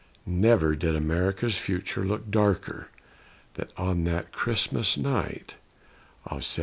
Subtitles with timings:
[0.25, 2.89] Never did America's future look darker
[3.53, 5.57] than on that Christmas night
[6.25, 6.59] of 1776.